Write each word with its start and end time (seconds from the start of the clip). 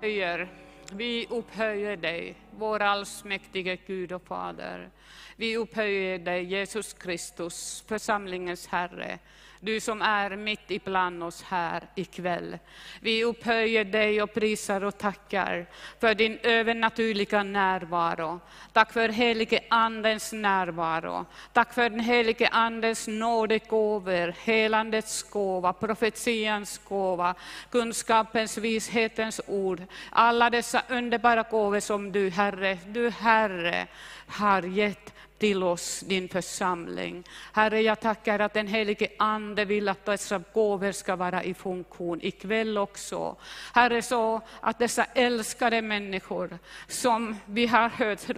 upphöjer, 0.00 0.48
vi 0.92 1.26
upphöjer 1.30 1.96
dig, 1.96 2.34
vår 2.58 2.82
allsmäktige 2.82 3.78
Gud 3.86 4.12
och 4.12 4.26
Fader. 4.26 4.90
Vi 5.36 5.56
upphöjer 5.56 6.18
dig, 6.18 6.44
Jesus 6.44 6.92
Kristus, 6.92 7.84
församlingens 7.88 8.66
Herre. 8.66 9.18
Du 9.60 9.80
som 9.80 10.02
är 10.02 10.36
mitt 10.36 10.70
ibland 10.70 11.22
oss 11.22 11.42
här 11.42 11.82
ikväll. 11.94 12.58
Vi 13.00 13.24
upphöjer 13.24 13.84
dig 13.84 14.22
och 14.22 14.34
prisar 14.34 14.84
och 14.84 14.98
tackar 14.98 15.66
för 16.00 16.14
din 16.14 16.38
övernaturliga 16.42 17.42
närvaro. 17.42 18.40
Tack 18.72 18.92
för 18.92 19.08
helige 19.08 19.60
Andens 19.70 20.32
närvaro. 20.32 21.26
Tack 21.52 21.74
för 21.74 21.90
den 21.90 22.00
helige 22.00 22.48
Andens 22.48 23.08
nådegåvor, 23.08 24.34
helandets 24.44 25.22
gåva, 25.22 25.72
profetians 25.72 26.80
gåva, 26.88 27.34
kunskapens, 27.70 28.58
vishetens 28.58 29.40
ord. 29.46 29.82
Alla 30.10 30.50
dessa 30.50 30.82
underbara 30.88 31.42
gåvor 31.42 31.80
som 31.80 32.12
du, 32.12 32.30
Herre, 32.30 32.45
Herre, 32.46 32.78
du 32.86 33.10
Herre, 33.10 33.86
har 34.26 34.62
gett 34.62 35.14
till 35.38 35.62
oss, 35.62 36.00
din 36.00 36.28
församling. 36.28 37.24
Herre, 37.52 37.80
jag 37.80 38.00
tackar 38.00 38.38
att 38.38 38.54
den 38.54 38.66
helige 38.66 39.08
Ande 39.18 39.64
vill 39.64 39.88
att 39.88 40.04
dessa 40.04 40.42
gåvor 40.52 40.92
ska 40.92 41.16
vara 41.16 41.44
i 41.44 41.54
funktion 41.54 42.20
ikväll 42.22 42.78
också. 42.78 43.36
Herre, 43.74 44.02
så 44.02 44.40
att 44.60 44.78
dessa 44.78 45.04
älskade 45.04 45.82
människor 45.82 46.58
som 46.88 47.36
vi 47.46 47.66
har 47.66 47.88
hört 47.88 48.28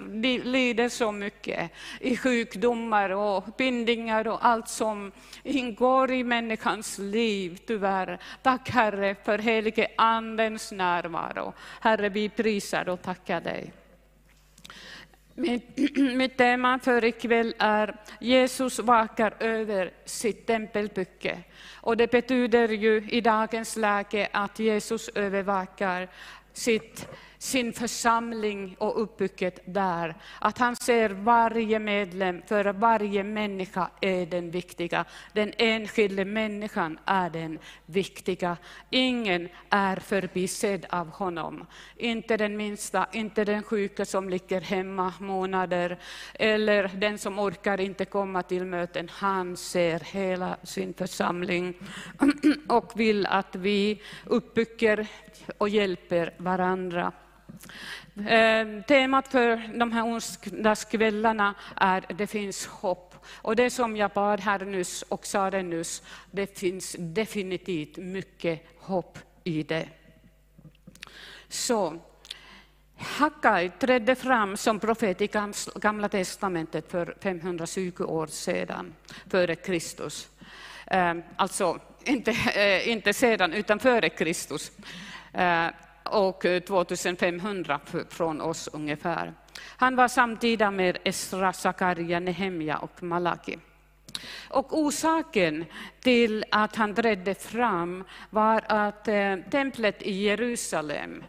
lider 0.44 0.88
så 0.88 1.12
mycket 1.12 1.70
i 2.00 2.16
sjukdomar 2.16 3.10
och 3.10 3.44
bindningar 3.58 4.28
och 4.28 4.46
allt 4.46 4.68
som 4.68 5.12
ingår 5.42 6.10
i 6.10 6.24
människans 6.24 6.98
liv, 6.98 7.58
tyvärr. 7.66 8.18
Tack 8.42 8.70
Herre 8.70 9.16
för 9.24 9.38
helige 9.38 9.88
Andens 9.96 10.72
närvaro. 10.72 11.52
Herre, 11.80 12.08
vi 12.08 12.28
prisar 12.28 12.88
och 12.88 13.02
tackar 13.02 13.40
dig. 13.40 13.72
Mitt, 15.38 15.96
mitt 15.96 16.36
tema 16.36 16.78
för 16.78 17.04
ikväll 17.04 17.54
är 17.58 17.96
Jesus 18.20 18.78
vakar 18.78 19.34
över 19.40 19.90
sitt 20.04 20.46
tempelbygge. 20.46 21.38
Och 21.74 21.96
det 21.96 22.10
betyder 22.10 22.68
ju 22.68 23.08
i 23.10 23.20
dagens 23.20 23.76
läge 23.76 24.28
att 24.32 24.58
Jesus 24.58 25.08
övervakar 25.08 26.08
sitt 26.52 27.08
sin 27.38 27.72
församling 27.72 28.76
och 28.78 29.02
uppbygget 29.02 29.60
där. 29.64 30.14
Att 30.38 30.58
han 30.58 30.76
ser 30.76 31.10
varje 31.10 31.78
medlem, 31.78 32.42
för 32.46 32.72
varje 32.72 33.24
människa 33.24 33.90
är 34.00 34.26
den 34.26 34.50
viktiga. 34.50 35.04
Den 35.32 35.52
enskilde 35.58 36.24
människan 36.24 36.98
är 37.04 37.30
den 37.30 37.58
viktiga. 37.86 38.56
Ingen 38.90 39.48
är 39.70 39.96
förbisedd 39.96 40.86
av 40.90 41.08
honom. 41.08 41.66
Inte 41.96 42.36
den 42.36 42.56
minsta, 42.56 43.06
inte 43.12 43.44
den 43.44 43.62
sjuka 43.62 44.04
som 44.04 44.28
ligger 44.28 44.60
hemma 44.60 45.12
månader, 45.20 45.98
eller 46.34 46.88
den 46.88 47.18
som 47.18 47.38
orkar 47.38 47.80
inte 47.80 48.04
komma 48.04 48.42
till 48.42 48.64
möten. 48.64 49.08
Han 49.12 49.56
ser 49.56 50.00
hela 50.00 50.56
sin 50.62 50.94
församling 50.94 51.74
och 52.68 53.00
vill 53.00 53.26
att 53.26 53.56
vi 53.56 54.02
uppbygger 54.24 55.06
och 55.58 55.68
hjälper 55.68 56.34
varandra. 56.36 57.12
Eh, 58.26 58.82
temat 58.82 59.28
för 59.28 59.78
de 59.78 59.92
här 59.92 60.04
onsdagskvällarna 60.04 61.54
är 61.76 62.04
Det 62.08 62.26
finns 62.26 62.66
hopp. 62.66 63.14
Och 63.34 63.56
det 63.56 63.70
som 63.70 63.96
jag 63.96 64.10
bad 64.10 64.40
här 64.40 64.64
nyss 64.64 65.02
och 65.02 65.26
sa 65.26 65.50
det 65.50 65.62
nyss, 65.62 66.02
det 66.30 66.58
finns 66.58 66.96
definitivt 66.98 67.96
mycket 67.96 68.66
hopp 68.78 69.18
i 69.44 69.62
det. 69.62 69.88
Så, 71.48 71.98
Hakai 72.96 73.70
trädde 73.78 74.14
fram 74.14 74.56
som 74.56 74.80
profet 74.80 75.20
i 75.20 75.30
Gamla 75.74 76.08
testamentet 76.08 76.90
för 76.90 77.16
520 77.20 78.04
år 78.04 78.26
sedan, 78.26 78.94
före 79.30 79.54
Kristus. 79.54 80.28
Eh, 80.86 81.14
alltså, 81.36 81.78
inte, 82.04 82.30
eh, 82.30 82.88
inte 82.88 83.12
sedan, 83.12 83.52
utan 83.52 83.78
före 83.78 84.08
Kristus 84.08 84.72
ehm, 85.32 85.72
och 86.08 86.44
eh, 86.44 86.60
2500 86.60 87.80
från 88.08 88.40
oss 88.40 88.68
ungefär. 88.72 89.34
Han 89.60 89.96
var 89.96 90.08
samtida 90.08 90.70
med 90.70 90.98
Esra, 91.04 91.52
Sakarja, 91.52 92.20
Nehemja 92.20 92.78
och 92.78 93.02
Malaki. 93.02 93.58
Och 94.48 94.78
orsaken 94.78 95.64
till 96.00 96.44
att 96.50 96.76
han 96.76 96.94
trädde 96.94 97.34
fram 97.34 98.04
var 98.30 98.64
att 98.66 99.08
eh, 99.08 99.36
templet 99.50 100.02
i 100.02 100.12
Jerusalem, 100.12 101.24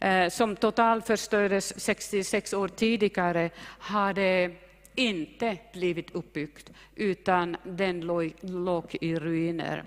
eh, 0.00 0.28
som 0.28 0.56
totalförstördes 0.56 1.80
66 1.80 2.54
år 2.54 2.68
tidigare, 2.68 3.50
hade 3.78 4.50
inte 4.94 5.58
blivit 5.72 6.10
uppbyggt, 6.10 6.70
utan 6.94 7.56
den 7.62 8.00
låg, 8.00 8.34
låg 8.40 8.96
i 9.00 9.14
ruiner. 9.14 9.84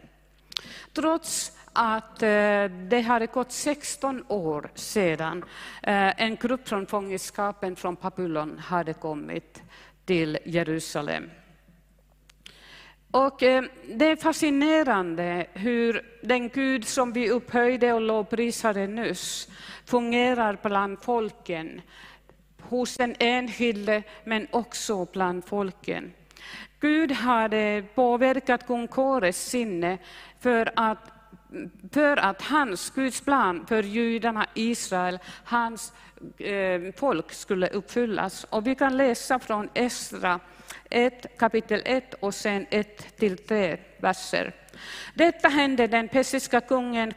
Trots 0.94 1.57
att 1.78 2.24
eh, 2.24 2.64
det 2.90 3.04
hade 3.08 3.26
gått 3.26 3.52
16 3.52 4.24
år 4.28 4.70
sedan 4.76 5.46
eh, 5.84 6.22
en 6.22 6.36
grupp 6.36 6.68
från 6.68 6.88
fångenskapen 6.88 7.76
från 7.76 7.96
Babylon 8.02 8.60
hade 8.60 8.94
kommit 8.94 9.62
till 10.06 10.38
Jerusalem. 10.46 11.30
Och 13.12 13.44
eh, 13.44 13.64
det 13.90 14.06
är 14.06 14.16
fascinerande 14.16 15.46
hur 15.54 16.06
den 16.22 16.50
Gud 16.50 16.88
som 16.88 17.14
vi 17.14 17.30
upphöjde 17.30 17.94
och 17.94 18.02
lovprisade 18.02 18.88
nyss 18.88 19.48
fungerar 19.86 20.58
bland 20.64 21.02
folken, 21.02 21.82
hos 22.62 22.98
den 22.98 23.16
enskilde 23.20 24.04
men 24.24 24.48
också 24.52 25.06
bland 25.06 25.46
folken. 25.46 26.14
Gud 26.80 27.12
hade 27.12 27.84
påverkat 27.96 28.68
kung 28.68 28.88
Kores 28.88 29.50
sinne 29.50 29.98
för 30.40 30.72
att 30.76 31.17
för 31.92 32.18
att 32.18 32.42
hans, 32.42 32.90
Guds 32.90 33.22
plan 33.22 33.66
för 33.68 33.84
judarna, 33.84 34.46
Israel, 34.54 35.20
hans 35.44 35.94
eh, 36.38 36.82
folk 36.96 37.34
skulle 37.34 37.68
uppfyllas. 37.68 38.44
Och 38.44 38.68
vi 38.68 38.76
kan 38.76 38.98
läsa 38.98 39.40
från 39.40 39.70
Esra 39.74 40.40
1, 40.90 41.38
kapitel 41.38 41.82
1 41.86 42.14
och 42.14 42.34
sen 42.34 42.66
1 42.70 43.18
till 43.18 43.38
3 43.38 43.78
verser. 43.98 44.54
Detta 45.14 45.48
hände 45.48 45.88
den 45.88 46.08
persiska 46.08 46.62
kungen 46.62 47.14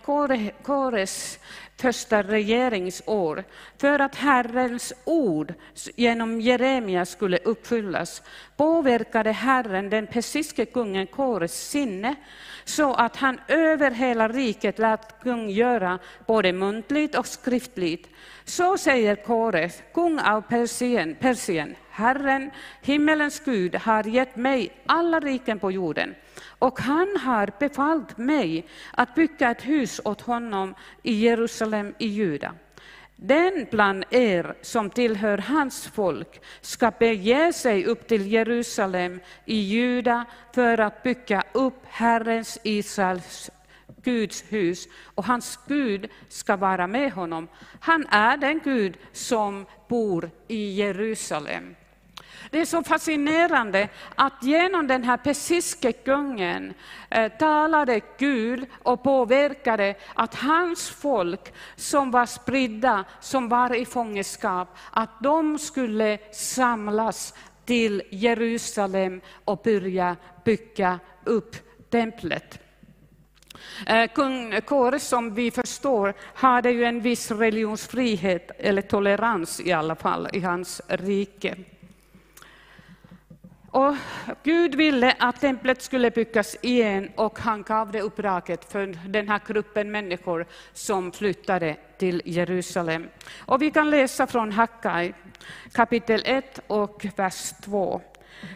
Kores 0.62 1.38
första 1.80 2.22
regeringsår 2.22 3.44
för 3.78 3.98
att 3.98 4.14
Herrens 4.14 4.92
ord 5.04 5.54
genom 5.96 6.41
Jeremia 6.41 7.06
skulle 7.06 7.38
uppfyllas 7.38 8.22
påverkade 8.56 9.32
Herren 9.32 9.90
den 9.90 10.06
persiske 10.06 10.64
kungen 10.64 11.06
Kores 11.06 11.69
sinne 11.70 12.14
så 12.64 12.94
att 12.94 13.16
han 13.16 13.40
över 13.48 13.90
hela 13.90 14.28
riket 14.28 14.78
lät 14.78 15.22
kung 15.22 15.50
göra 15.50 15.98
både 16.26 16.52
muntligt 16.52 17.14
och 17.14 17.26
skriftligt. 17.26 18.08
Så 18.44 18.78
säger 18.78 19.16
Kores, 19.16 19.82
kung 19.94 20.20
av 20.20 20.40
Persien, 20.40 21.14
Persien, 21.20 21.76
Herren, 22.00 22.50
himmelens 22.83 23.41
Gud, 23.44 23.75
har 23.75 24.05
gett 24.05 24.37
mig 24.37 24.72
alla 24.87 25.21
riken 25.21 25.59
på 25.59 25.71
jorden 25.71 26.15
och 26.59 26.81
han 26.81 27.16
har 27.16 27.53
befallt 27.59 28.19
mig 28.19 28.66
att 28.93 29.15
bygga 29.15 29.50
ett 29.50 29.62
hus 29.62 30.00
åt 30.05 30.21
honom 30.21 30.75
i 31.03 31.12
Jerusalem 31.12 31.94
i 31.99 32.06
Juda. 32.06 32.55
Den 33.16 33.66
bland 33.71 34.05
er 34.11 34.55
som 34.62 34.91
tillhör 34.91 35.38
hans 35.38 35.87
folk 35.87 36.41
ska 36.61 36.91
bege 36.91 37.53
sig 37.53 37.84
upp 37.84 38.09
till 38.09 38.32
Jerusalem 38.32 39.21
i 39.44 39.56
Juda 39.56 40.25
för 40.55 40.81
att 40.81 41.03
bygga 41.03 41.43
upp 41.53 41.82
Herrens 41.84 42.59
Israels 42.62 43.50
Guds 44.03 44.44
hus 44.49 44.88
och 45.15 45.25
hans 45.25 45.59
Gud 45.69 46.09
ska 46.28 46.56
vara 46.56 46.87
med 46.87 47.12
honom. 47.12 47.49
Han 47.81 48.06
är 48.06 48.37
den 48.37 48.61
Gud 48.64 48.96
som 49.12 49.67
bor 49.88 50.31
i 50.49 50.73
Jerusalem. 50.75 51.75
Det 52.50 52.61
är 52.61 52.64
så 52.64 52.82
fascinerande 52.82 53.88
att 54.14 54.43
genom 54.43 54.87
den 54.87 55.05
här 55.05 55.17
persiske 55.17 55.93
kungen 55.93 56.75
eh, 57.11 57.32
talade 57.32 58.00
Gud 58.19 58.67
och 58.82 59.02
påverkade 59.02 59.94
att 60.14 60.35
hans 60.35 60.91
folk 60.91 61.52
som 61.76 62.11
var 62.11 62.26
spridda, 62.26 63.05
som 63.20 63.49
var 63.49 63.75
i 63.75 63.85
fångenskap, 63.85 64.76
att 64.91 65.20
de 65.20 65.58
skulle 65.58 66.19
samlas 66.32 67.35
till 67.64 68.02
Jerusalem 68.11 69.20
och 69.44 69.61
börja 69.64 70.17
bygga 70.44 70.99
upp 71.25 71.56
templet. 71.91 72.58
Eh, 73.87 74.11
kung 74.14 74.61
Kåre, 74.61 74.99
som 74.99 75.35
vi 75.35 75.50
förstår, 75.50 76.14
hade 76.35 76.70
ju 76.70 76.85
en 76.85 77.00
viss 77.00 77.31
religionsfrihet, 77.31 78.50
eller 78.58 78.82
tolerans 78.82 79.61
i 79.61 79.73
alla 79.73 79.94
fall, 79.94 80.29
i 80.32 80.41
hans 80.41 80.81
rike. 80.88 81.56
Och 83.70 83.94
Gud 84.43 84.75
ville 84.75 85.17
att 85.19 85.40
templet 85.40 85.82
skulle 85.82 86.11
byggas 86.11 86.56
igen 86.62 87.11
och 87.17 87.38
han 87.38 87.62
gav 87.62 87.93
det 87.93 88.00
uppdraget 88.00 88.72
för 88.72 88.99
den 89.08 89.28
här 89.28 89.40
gruppen 89.46 89.90
människor 89.90 90.46
som 90.72 91.12
flyttade 91.12 91.76
till 91.99 92.22
Jerusalem. 92.25 93.08
Och 93.38 93.62
vi 93.62 93.70
kan 93.70 93.90
läsa 93.90 94.26
från 94.26 94.52
Hakkai, 94.52 95.14
kapitel 95.72 96.22
1 96.25 96.61
och 96.67 97.06
vers 97.17 97.52
2. 97.64 98.00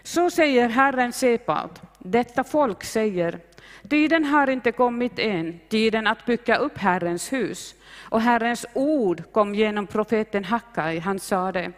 Så 0.02 0.30
säger 0.30 0.68
Herren 0.68 1.12
Sebaot, 1.12 1.82
detta 1.98 2.44
folk 2.44 2.84
säger, 2.84 3.38
tiden 3.88 4.24
har 4.24 4.50
inte 4.50 4.72
kommit 4.72 5.18
än, 5.18 5.60
tiden 5.68 6.06
att 6.06 6.26
bygga 6.26 6.56
upp 6.56 6.78
Herrens 6.78 7.32
hus. 7.32 7.74
Och 7.98 8.20
Herrens 8.20 8.66
ord 8.72 9.22
kom 9.32 9.54
genom 9.54 9.86
profeten 9.86 10.44
Hakkai, 10.44 10.98
han 10.98 11.18
sade, 11.20 11.72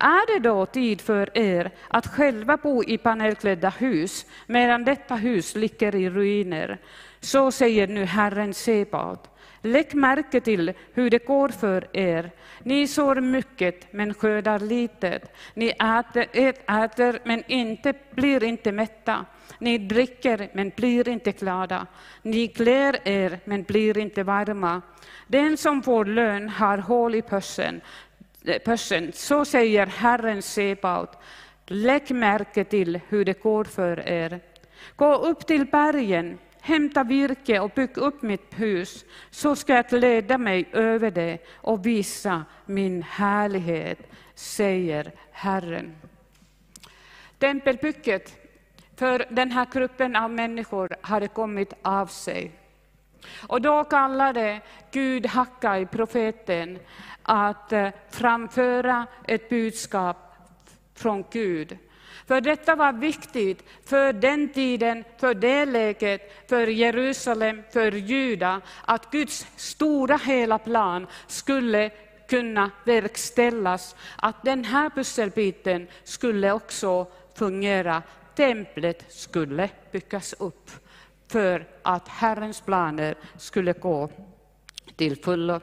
är 0.00 0.34
det 0.34 0.48
då 0.48 0.66
tid 0.66 1.00
för 1.00 1.38
er 1.38 1.70
att 1.88 2.06
själva 2.06 2.56
bo 2.56 2.84
i 2.84 2.98
panelklädda 2.98 3.68
hus, 3.68 4.26
medan 4.46 4.84
detta 4.84 5.14
hus 5.14 5.54
ligger 5.54 5.94
i 5.94 6.10
ruiner? 6.10 6.78
Så 7.20 7.50
säger 7.50 7.86
nu 7.86 8.04
Herren 8.04 8.54
Sebaot. 8.54 9.30
Lägg 9.62 9.94
märke 9.94 10.40
till 10.40 10.72
hur 10.92 11.10
det 11.10 11.26
går 11.26 11.48
för 11.48 11.96
er. 11.96 12.30
Ni 12.62 12.86
sår 12.86 13.20
mycket, 13.20 13.92
men 13.92 14.14
skördar 14.14 14.58
litet. 14.58 15.36
Ni 15.54 15.68
äter, 15.68 16.26
äter, 16.66 17.18
men 17.24 17.42
inte, 17.46 17.94
blir 18.10 18.44
inte 18.44 18.72
mätta. 18.72 19.24
Ni 19.58 19.78
dricker, 19.78 20.50
men 20.52 20.72
blir 20.76 21.08
inte 21.08 21.32
glada. 21.32 21.86
Ni 22.22 22.48
klär 22.48 23.08
er, 23.08 23.38
men 23.44 23.62
blir 23.62 23.98
inte 23.98 24.22
varma. 24.22 24.82
Den 25.26 25.56
som 25.56 25.82
får 25.82 26.04
lön 26.04 26.48
har 26.48 26.78
hål 26.78 27.14
i 27.14 27.22
pössen 27.22 27.80
person. 28.64 29.12
Så 29.12 29.44
säger 29.44 29.86
Herren 29.86 30.42
Sebaot. 30.42 31.18
Lägg 31.66 32.10
märke 32.10 32.64
till 32.64 33.00
hur 33.08 33.24
det 33.24 33.42
går 33.42 33.64
för 33.64 34.08
er. 34.08 34.40
Gå 34.96 35.14
upp 35.14 35.46
till 35.46 35.66
bergen, 35.66 36.38
hämta 36.60 37.04
virke 37.04 37.60
och 37.60 37.70
bygg 37.74 37.98
upp 37.98 38.22
mitt 38.22 38.60
hus, 38.60 39.04
så 39.30 39.56
ska 39.56 39.74
jag 39.74 39.88
glädja 39.88 40.38
mig 40.38 40.68
över 40.72 41.10
det 41.10 41.38
och 41.54 41.86
visa 41.86 42.44
min 42.66 43.02
härlighet, 43.02 43.98
säger 44.34 45.12
Herren. 45.30 45.96
Tempelbygget 47.38 48.36
för 48.96 49.26
den 49.30 49.50
här 49.50 49.66
gruppen 49.72 50.16
av 50.16 50.30
människor 50.30 50.96
hade 51.00 51.28
kommit 51.28 51.72
av 51.82 52.06
sig. 52.06 52.59
Och 53.46 53.62
då 53.62 53.84
kallade 53.84 54.60
Gud 54.90 55.26
Hakkai, 55.26 55.86
profeten, 55.86 56.78
att 57.22 57.72
eh, 57.72 57.88
framföra 58.10 59.06
ett 59.28 59.48
budskap 59.48 60.16
från 60.94 61.24
Gud. 61.30 61.78
För 62.26 62.40
detta 62.40 62.74
var 62.74 62.92
viktigt 62.92 63.64
för 63.84 64.12
den 64.12 64.48
tiden, 64.48 65.04
för 65.18 65.34
det 65.34 65.64
läget, 65.64 66.48
för 66.48 66.66
Jerusalem, 66.66 67.62
för 67.72 67.92
Juda, 67.92 68.60
att 68.84 69.10
Guds 69.10 69.46
stora 69.56 70.16
hela 70.16 70.58
plan 70.58 71.06
skulle 71.26 71.90
kunna 72.28 72.70
verkställas, 72.84 73.96
att 74.16 74.42
den 74.42 74.64
här 74.64 74.90
pusselbiten 74.90 75.86
skulle 76.04 76.52
också 76.52 77.06
fungera. 77.34 78.02
Templet 78.34 79.04
skulle 79.08 79.68
byggas 79.92 80.32
upp 80.32 80.70
för 81.30 81.66
att 81.82 82.08
Herrens 82.08 82.60
planer 82.60 83.14
skulle 83.36 83.72
gå 83.72 84.10
till 84.96 85.22
fullo. 85.22 85.60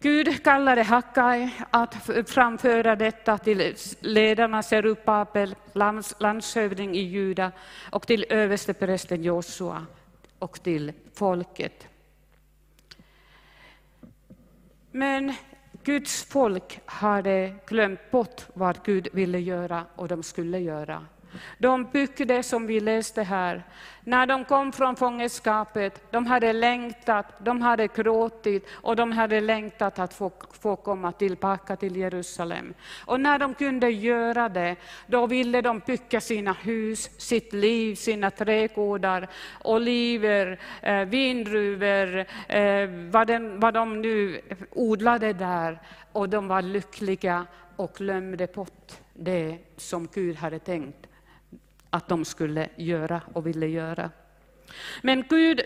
Gud 0.00 0.44
kallade 0.44 0.82
Hakai 0.82 1.50
att 1.70 1.94
framföra 2.26 2.96
detta 2.96 3.38
till 3.38 3.74
ledarna 4.00 4.62
Serubabel, 4.62 5.54
landshövding 6.18 6.94
i 6.94 7.00
Juda, 7.00 7.52
och 7.90 8.06
till 8.06 8.26
översteprästen 8.28 9.22
Josua 9.22 9.86
och 10.38 10.62
till 10.62 10.92
folket. 11.14 11.88
Men 14.90 15.34
Guds 15.82 16.24
folk 16.24 16.80
hade 16.84 17.54
glömt 17.66 18.10
bort 18.10 18.46
vad 18.54 18.78
Gud 18.84 19.08
ville 19.12 19.38
göra 19.38 19.86
och 19.96 20.08
de 20.08 20.22
skulle 20.22 20.58
göra. 20.58 21.06
De 21.58 21.84
byggde, 21.84 22.42
som 22.42 22.66
vi 22.66 22.80
läste 22.80 23.22
här, 23.22 23.62
när 24.04 24.26
de 24.26 24.44
kom 24.44 24.72
från 24.72 24.96
fångenskapet, 24.96 26.02
de 26.10 26.26
hade 26.26 26.52
längtat, 26.52 27.26
de 27.38 27.62
hade 27.62 27.86
gråtit 27.86 28.66
och 28.72 28.96
de 28.96 29.12
hade 29.12 29.40
längtat 29.40 29.98
att 29.98 30.14
få, 30.14 30.32
få 30.60 30.76
komma 30.76 31.12
tillbaka 31.12 31.76
till 31.76 31.96
Jerusalem. 31.96 32.74
Och 33.04 33.20
när 33.20 33.38
de 33.38 33.54
kunde 33.54 33.90
göra 33.90 34.48
det, 34.48 34.76
då 35.06 35.26
ville 35.26 35.60
de 35.60 35.78
bygga 35.86 36.20
sina 36.20 36.52
hus, 36.52 37.10
sitt 37.20 37.52
liv, 37.52 37.94
sina 37.94 38.30
trädgårdar, 38.30 39.28
oliver, 39.64 40.60
eh, 40.82 41.04
vindruvor, 41.04 42.18
eh, 42.48 42.88
vad, 43.10 43.26
den, 43.26 43.60
vad 43.60 43.74
de 43.74 44.00
nu 44.00 44.40
odlade 44.70 45.32
där. 45.32 45.80
Och 46.12 46.28
de 46.28 46.48
var 46.48 46.62
lyckliga 46.62 47.46
och 47.76 47.92
glömde 47.94 48.46
bort 48.46 48.92
det 49.14 49.58
som 49.76 50.08
Gud 50.14 50.36
hade 50.36 50.58
tänkt 50.58 51.09
att 51.90 52.08
de 52.08 52.24
skulle 52.24 52.68
göra 52.76 53.20
och 53.32 53.46
ville 53.46 53.66
göra. 53.66 54.10
Men 55.02 55.24
Gud 55.28 55.60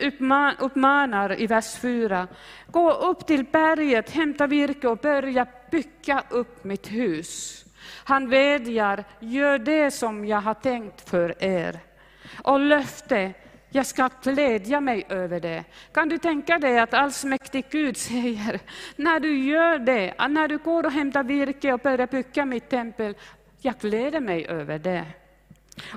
uppmanar 0.59 1.41
i 1.41 1.47
vers 1.47 1.77
4, 1.77 2.29
gå 2.67 2.93
upp 2.93 3.27
till 3.27 3.45
berget, 3.45 4.11
hämta 4.11 4.47
virke 4.47 4.89
och 4.89 4.99
börja 4.99 5.47
bygga 5.71 6.25
upp 6.31 6.65
mitt 6.65 6.93
hus. 6.93 7.61
Han 8.05 8.29
vädjar, 8.29 9.05
gör 9.21 9.59
det 9.59 9.91
som 9.91 10.25
jag 10.25 10.41
har 10.41 10.55
tänkt 10.55 11.09
för 11.11 11.45
er. 11.45 11.81
Och 12.43 12.61
löfte, 12.61 13.33
jag 13.71 13.87
ska 13.87 14.11
glädja 14.23 14.81
mig 14.81 15.07
över 15.09 15.41
det. 15.41 15.65
Kan 15.93 16.09
du 16.09 16.19
tänka 16.19 16.59
dig 16.59 16.79
att 16.79 16.95
allsmäktig 16.95 17.65
Gud 17.71 17.97
säger, 17.97 18.61
när 18.97 19.21
du 19.21 19.39
gör 19.39 19.79
det, 19.79 20.15
när 20.29 20.49
du 20.49 20.59
går 20.59 20.87
och 20.87 20.93
hämtar 20.93 21.23
virke 21.23 21.73
och 21.73 21.81
börjar 21.81 22.07
bygga 22.07 22.45
mitt 22.45 22.69
tempel, 22.69 23.15
jag 23.61 23.75
gläder 23.79 24.21
mig 24.21 24.47
över 24.47 24.79
det. 24.79 25.05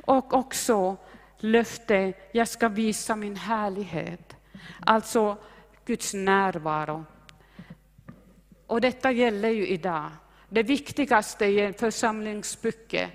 Och 0.06 0.34
också 0.34 0.98
löfte, 1.38 2.14
jag 2.32 2.48
ska 2.48 2.70
visa 2.70 3.16
min 3.16 3.36
härlighet. 3.36 4.36
Alltså 4.80 5.38
Guds 5.86 6.14
närvaro. 6.14 7.06
Och 8.68 8.82
detta 8.82 9.12
gäller 9.12 9.50
ju 9.50 9.68
idag. 9.68 10.12
Det 10.50 10.64
viktigaste 10.64 11.46
i 11.46 11.60
en 11.60 11.74
församlingsbygge, 11.74 13.10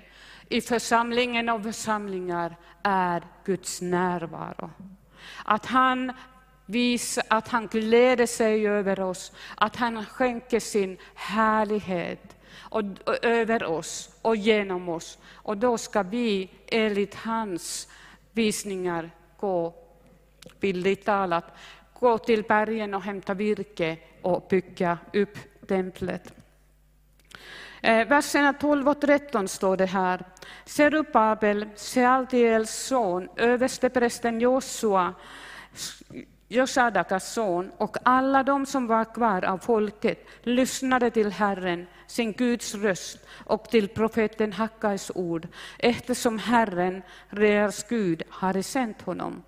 i 0.49 0.61
församlingen 0.61 1.49
och 1.49 1.63
församlingar, 1.63 2.55
är 2.83 3.23
Guds 3.45 3.81
närvaro. 3.81 4.71
Att 5.45 5.65
han 5.65 6.13
visar, 6.65 7.23
att 7.27 7.47
han 7.47 7.67
gläder 7.67 8.25
sig 8.25 8.67
över 8.67 8.99
oss, 8.99 9.31
att 9.55 9.75
han 9.75 10.05
skänker 10.05 10.59
sin 10.59 10.97
härlighet 11.15 12.32
och, 12.73 12.83
och 13.05 13.25
över 13.25 13.63
oss 13.63 14.09
och 14.21 14.35
genom 14.35 14.89
oss. 14.89 15.17
Och 15.33 15.57
då 15.57 15.77
ska 15.77 16.03
vi 16.03 16.49
enligt 16.67 17.15
hans 17.15 17.87
visningar 18.31 19.11
gå, 19.39 19.73
bildligt 20.59 21.05
talat, 21.05 21.45
gå 21.99 22.17
till 22.17 22.43
bergen 22.43 22.93
och 22.93 23.01
hämta 23.01 23.33
virke 23.33 23.97
och 24.21 24.45
bygga 24.49 24.97
upp 25.13 25.37
templet. 25.67 26.33
Eh, 27.81 28.07
verserna 28.07 28.53
12 28.53 28.89
och 28.89 29.01
13 29.01 29.47
står 29.47 29.77
det 29.77 29.85
här. 29.85 30.25
Serubabel, 30.65 31.69
Sealtiels 31.75 32.71
son, 32.71 33.29
översteprästen 33.35 34.39
Josua, 34.39 35.13
Josadakas 36.47 37.33
son 37.33 37.71
och 37.77 37.97
alla 38.03 38.43
de 38.43 38.65
som 38.65 38.87
var 38.87 39.13
kvar 39.13 39.45
av 39.45 39.57
folket 39.57 40.27
lyssnade 40.41 41.11
till 41.11 41.31
Herren, 41.31 41.87
sin 42.07 42.31
Guds 42.31 42.75
röst 42.75 43.19
och 43.45 43.69
till 43.69 43.87
profeten 43.87 44.53
Hakkais 44.53 45.11
ord, 45.15 45.47
eftersom 45.79 46.39
Herren, 46.39 47.01
deras 47.29 47.83
Gud, 47.83 48.23
hade 48.29 48.63
sänt 48.63 49.01
honom. 49.01 49.43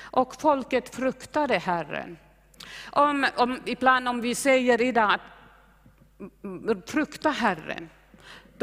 Och 0.00 0.34
folket 0.40 0.94
fruktade 0.94 1.58
Herren. 1.58 2.18
Om, 2.90 3.26
om, 3.36 3.60
ibland 3.64 4.08
om 4.08 4.20
vi 4.20 4.34
säger 4.34 4.82
idag 4.82 5.12
att 5.12 6.90
frukta 6.90 7.30
Herren, 7.30 7.88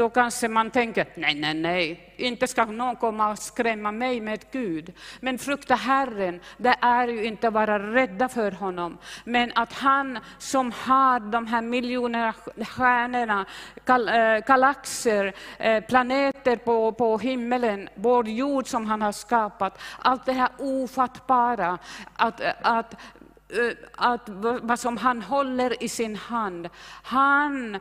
då 0.02 0.08
kanske 0.10 0.48
man 0.48 0.70
tänker, 0.70 1.06
nej, 1.14 1.34
nej, 1.34 1.54
nej, 1.54 2.14
inte 2.16 2.46
ska 2.46 2.64
någon 2.64 2.96
komma 2.96 3.30
och 3.30 3.38
skrämma 3.38 3.92
mig 3.92 4.20
med 4.20 4.40
Gud. 4.52 4.92
Men 5.20 5.38
frukta 5.38 5.74
Herren, 5.74 6.40
det 6.56 6.76
är 6.80 7.08
ju 7.08 7.24
inte 7.24 7.48
att 7.48 7.54
vara 7.54 7.78
rädda 7.78 8.28
för 8.28 8.52
honom, 8.52 8.98
men 9.24 9.52
att 9.54 9.72
han 9.72 10.18
som 10.38 10.72
har 10.72 11.20
de 11.20 11.46
här 11.46 11.62
miljonerna 11.62 12.34
stjärnorna, 12.68 13.46
eh, 13.86 14.44
galaxer, 14.46 15.34
eh, 15.58 15.84
planeter 15.84 16.56
på, 16.56 16.92
på 16.92 17.18
himmelen, 17.18 17.88
vår 17.94 18.28
jord 18.28 18.66
som 18.68 18.86
han 18.86 19.02
har 19.02 19.12
skapat, 19.12 19.80
allt 19.98 20.26
det 20.26 20.32
här 20.32 20.50
ofattbara, 20.58 21.78
att, 22.16 22.40
att 22.62 22.94
eh, 22.94 23.72
att 23.96 24.28
vad 24.62 24.78
som 24.78 24.96
han 24.96 25.22
håller 25.22 25.82
i 25.82 25.88
sin 25.88 26.16
hand. 26.16 26.68
Han 27.02 27.78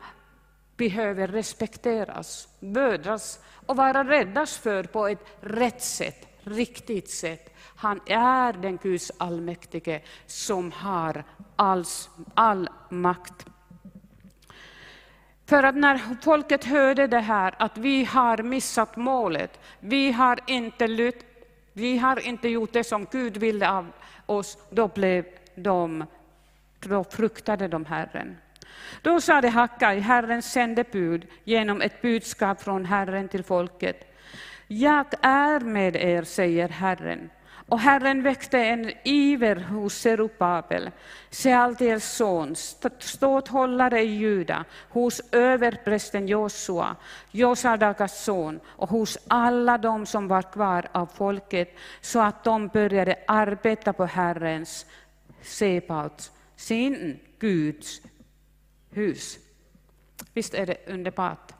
behöver 0.81 1.27
respekteras, 1.27 2.47
bödras 2.59 3.39
och 3.65 3.75
vara 3.75 4.03
räddas 4.03 4.57
för 4.57 4.83
på 4.83 5.07
ett 5.07 5.25
rätt 5.41 5.81
sätt, 5.81 6.27
riktigt 6.43 7.09
sätt. 7.09 7.53
Han 7.75 7.99
är 8.07 8.53
den 8.53 8.77
Guds 8.77 9.11
allmäktige 9.17 10.01
som 10.25 10.71
har 10.71 11.23
alls, 11.55 12.09
all 12.33 12.69
makt. 12.89 13.45
För 15.45 15.63
att 15.63 15.75
när 15.75 15.97
folket 16.21 16.63
hörde 16.63 17.07
det 17.07 17.19
här, 17.19 17.55
att 17.59 17.77
vi 17.77 18.03
har 18.05 18.43
missat 18.43 18.97
målet, 18.97 19.59
vi 19.79 20.11
har 20.11 20.39
inte, 20.47 20.87
lytt, 20.87 21.25
vi 21.73 21.97
har 21.97 22.27
inte 22.27 22.49
gjort 22.49 22.73
det 22.73 22.83
som 22.83 23.07
Gud 23.11 23.37
ville 23.37 23.69
av 23.69 23.91
oss, 24.25 24.57
då, 24.69 24.87
blev 24.87 25.25
de, 25.55 26.05
då 26.79 27.03
fruktade 27.03 27.67
de 27.67 27.85
Herren. 27.85 28.37
Då 29.01 29.21
sade 29.21 29.49
Hakai, 29.49 29.99
Herrens 29.99 30.51
sändebud, 30.51 31.27
genom 31.43 31.81
ett 31.81 32.01
budskap 32.01 32.61
från 32.61 32.85
Herren 32.85 33.27
till 33.27 33.43
folket. 33.43 34.17
Jag 34.67 35.05
är 35.21 35.59
med 35.59 35.95
er, 35.95 36.23
säger 36.23 36.69
Herren. 36.69 37.29
Och 37.71 37.79
Herren 37.79 38.23
väckte 38.23 38.59
en 38.59 38.91
iver 39.03 39.55
hos 39.55 39.93
Serubabel, 39.93 40.91
Sealtiels 41.29 42.05
son, 42.05 42.55
ståthållare 42.99 44.01
i 44.01 44.15
Juda, 44.15 44.65
hos 44.89 45.21
överprästen 45.31 46.27
Josua, 46.27 46.95
Josadakas 47.31 48.23
son, 48.23 48.59
och 48.65 48.89
hos 48.89 49.17
alla 49.27 49.77
de 49.77 50.05
som 50.05 50.27
var 50.27 50.41
kvar 50.41 50.87
av 50.91 51.05
folket, 51.05 51.75
så 52.01 52.19
att 52.19 52.43
de 52.43 52.67
började 52.67 53.15
arbeta 53.27 53.93
på 53.93 54.05
Herrens, 54.05 54.85
Sebaots, 55.41 56.31
sin 56.55 57.19
Guds 57.39 58.01
hus. 58.91 59.39
Visst 60.33 60.53
är 60.53 60.65
det 60.65 60.77
underbart? 60.87 61.51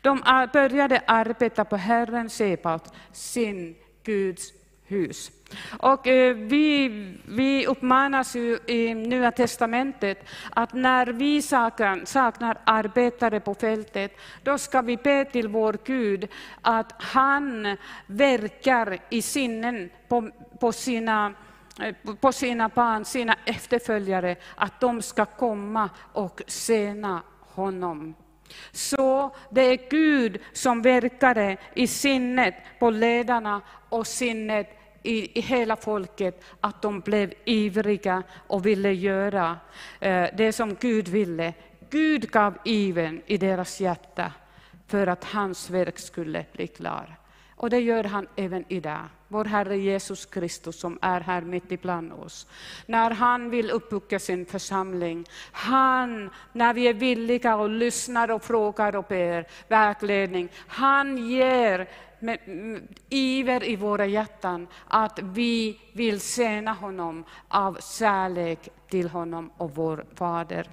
De 0.00 0.22
började 0.52 1.02
arbeta 1.06 1.64
på 1.64 1.76
Herren 1.76 2.30
Sebaot, 2.30 2.92
sin 3.12 3.76
Guds 4.02 4.52
hus. 4.86 5.30
Och 5.78 6.06
eh, 6.06 6.34
vi, 6.34 6.88
vi 7.28 7.66
uppmanas 7.66 8.36
ju 8.36 8.58
i 8.66 8.94
Nya 8.94 9.30
Testamentet 9.30 10.24
att 10.50 10.72
när 10.72 11.06
vi 11.06 11.42
saknar, 11.42 12.04
saknar 12.04 12.58
arbetare 12.64 13.40
på 13.40 13.54
fältet, 13.54 14.16
då 14.42 14.58
ska 14.58 14.82
vi 14.82 14.96
be 14.96 15.24
till 15.24 15.48
vår 15.48 15.78
Gud 15.84 16.28
att 16.60 17.02
han 17.02 17.76
verkar 18.06 18.98
i 19.10 19.22
sinnen 19.22 19.90
på, 20.08 20.30
på 20.60 20.72
sina 20.72 21.34
Eh, 21.80 21.94
på 22.20 22.32
sina 22.32 22.68
barn, 22.68 23.04
sina 23.04 23.36
efterföljare, 23.44 24.36
att 24.54 24.80
de 24.80 25.02
ska 25.02 25.24
komma 25.24 25.90
och 26.12 26.42
tjäna 26.46 27.22
honom. 27.40 28.14
Så 28.72 29.30
det 29.50 29.60
är 29.60 29.90
Gud 29.90 30.40
som 30.52 30.82
verkade 30.82 31.56
i 31.74 31.86
sinnet 31.86 32.54
på 32.78 32.90
ledarna 32.90 33.60
och 33.88 34.06
sinnet 34.06 34.80
i, 35.02 35.38
i 35.38 35.40
hela 35.40 35.76
folket, 35.76 36.44
att 36.60 36.82
de 36.82 37.00
blev 37.00 37.32
ivriga 37.44 38.22
och 38.46 38.66
ville 38.66 38.92
göra 38.92 39.58
eh, 40.00 40.26
det 40.36 40.52
som 40.52 40.74
Gud 40.74 41.08
ville. 41.08 41.54
Gud 41.90 42.30
gav 42.30 42.58
iven 42.64 43.22
i 43.26 43.38
deras 43.38 43.80
hjärta 43.80 44.32
för 44.86 45.06
att 45.06 45.24
hans 45.24 45.70
verk 45.70 45.98
skulle 45.98 46.44
bli 46.52 46.66
klar. 46.66 47.16
Och 47.56 47.70
det 47.70 47.80
gör 47.80 48.04
han 48.04 48.26
även 48.36 48.64
idag. 48.68 49.08
Vår 49.34 49.44
Herre 49.44 49.76
Jesus 49.76 50.26
Kristus 50.26 50.80
som 50.80 50.98
är 51.02 51.20
här 51.20 51.40
mitt 51.40 51.72
ibland 51.72 52.12
oss. 52.12 52.46
När 52.86 53.10
han 53.10 53.50
vill 53.50 53.70
uppbygga 53.70 54.18
sin 54.18 54.46
församling, 54.46 55.26
han, 55.52 56.30
när 56.52 56.74
vi 56.74 56.88
är 56.88 56.94
villiga 56.94 57.56
och 57.56 57.68
lyssnar 57.68 58.30
och 58.30 58.44
frågar 58.44 58.96
och 58.96 59.04
ber 59.08 59.46
vägledning, 59.68 60.48
han 60.66 61.28
ger 61.28 61.88
med 62.18 62.38
iver 63.08 63.64
i 63.64 63.76
våra 63.76 64.06
hjärtan 64.06 64.66
att 64.88 65.18
vi 65.22 65.80
vill 65.92 66.20
tjäna 66.20 66.72
honom 66.72 67.24
av 67.48 67.78
kärlek 67.98 68.68
till 68.88 69.08
honom 69.08 69.50
och 69.56 69.74
vår 69.74 70.04
Fader. 70.14 70.68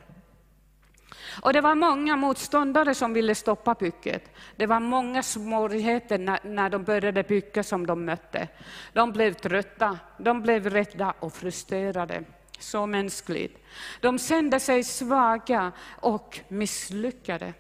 Och 1.42 1.54
det 1.54 1.62
var 1.62 1.76
många 1.76 2.16
motståndare 2.16 2.96
som 2.96 3.14
ville 3.14 3.36
stoppa 3.36 3.74
bygget. 3.74 4.32
Det 4.56 4.66
var 4.66 4.80
många 4.80 5.24
svårigheter 5.24 6.18
när, 6.18 6.40
när 6.44 6.70
de 6.70 6.84
började 6.84 7.24
bygga 7.24 7.64
som 7.64 7.88
de 7.88 8.06
mötte. 8.06 8.48
De 8.94 9.12
blev 9.12 9.34
trötta, 9.34 10.00
de 10.18 10.42
blev 10.42 10.70
rädda 10.70 11.14
och 11.20 11.34
frustrerade. 11.34 12.24
Så 12.60 12.86
mänskligt. 12.86 13.58
De 14.02 14.20
kände 14.20 14.60
sig 14.60 14.84
svaga 14.84 15.72
och 16.00 16.40
misslyckade. 16.48 17.54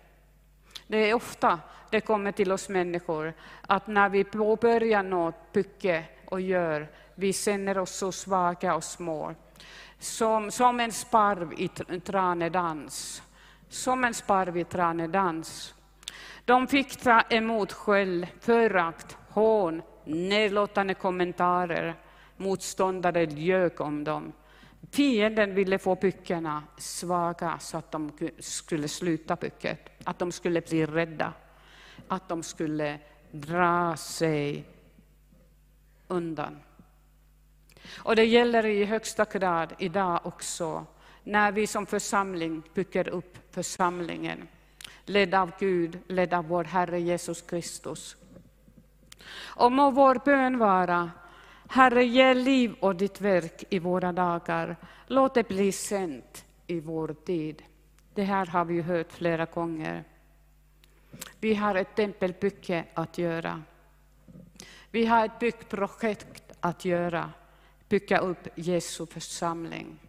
Det 0.87 1.09
är 1.09 1.13
ofta 1.13 1.59
det 1.89 2.01
kommer 2.01 2.31
till 2.31 2.51
oss 2.51 2.69
människor, 2.69 3.33
att 3.67 3.87
när 3.87 4.09
vi 4.09 4.23
påbörjar 4.23 5.03
något 5.03 5.53
bygge 5.53 6.03
och 6.25 6.41
gör, 6.41 6.87
vi 7.15 7.33
känner 7.33 7.77
oss 7.77 7.95
så 7.95 8.11
svaga 8.11 8.75
och 8.75 8.83
små. 8.83 9.35
Som, 9.99 10.51
som 10.51 10.79
en 10.79 10.91
sparv 10.91 11.53
i 11.57 11.67
tranedans 11.99 13.23
som 13.71 14.03
en 14.03 14.13
sparv 14.13 14.57
i 14.57 14.63
tranedans. 14.63 15.75
De 16.45 16.67
fick 16.67 16.95
ta 16.95 17.21
emot 17.21 17.71
skäll, 17.73 18.27
förakt, 18.39 19.17
hån, 19.29 19.81
nedlåtande 20.05 20.93
kommentarer. 20.93 21.95
Motståndare 22.37 23.23
ljög 23.23 23.81
om 23.81 24.03
dem. 24.03 24.33
Fienden 24.91 25.55
ville 25.55 25.79
få 25.79 25.95
byckarna 25.95 26.63
svaga 26.77 27.59
så 27.59 27.77
att 27.77 27.91
de 27.91 28.11
skulle 28.39 28.87
sluta 28.87 29.35
bygget, 29.35 29.89
att 30.03 30.19
de 30.19 30.31
skulle 30.31 30.61
bli 30.61 30.85
rädda, 30.85 31.33
att 32.07 32.29
de 32.29 32.43
skulle 32.43 32.99
dra 33.31 33.95
sig 33.97 34.65
undan. 36.07 36.59
Och 37.97 38.15
det 38.15 38.25
gäller 38.25 38.65
i 38.65 38.85
högsta 38.85 39.25
grad 39.25 39.73
idag 39.77 40.19
också 40.23 40.85
när 41.23 41.51
vi 41.51 41.67
som 41.67 41.85
församling 41.85 42.63
bygger 42.73 43.07
upp 43.07 43.37
församlingen, 43.51 44.47
ledd 45.05 45.33
av 45.33 45.51
Gud, 45.59 45.99
ledd 46.07 46.33
av 46.33 46.47
vår 46.47 46.63
Herre 46.63 46.99
Jesus 46.99 47.41
Kristus. 47.41 48.15
Och 49.33 49.71
må 49.71 49.91
vår 49.91 50.21
bön 50.25 50.57
vara, 50.57 51.11
Herre, 51.69 52.03
ge 52.03 52.33
liv 52.33 52.75
åt 52.79 52.99
ditt 52.99 53.21
verk 53.21 53.63
i 53.69 53.79
våra 53.79 54.11
dagar. 54.11 54.75
Låt 55.07 55.33
det 55.33 55.47
bli 55.47 55.71
sänt 55.71 56.45
i 56.67 56.79
vår 56.79 57.15
tid. 57.25 57.63
Det 58.13 58.23
här 58.23 58.45
har 58.45 58.65
vi 58.65 58.81
hört 58.81 59.11
flera 59.11 59.45
gånger. 59.45 60.03
Vi 61.39 61.53
har 61.55 61.75
ett 61.75 61.95
tempelbygge 61.95 62.85
att 62.93 63.17
göra. 63.17 63.63
Vi 64.91 65.05
har 65.05 65.25
ett 65.25 65.39
byggprojekt 65.39 66.51
att 66.59 66.85
göra, 66.85 67.31
bygga 67.89 68.17
upp 68.17 68.47
Jesu 68.55 69.05
församling 69.05 69.99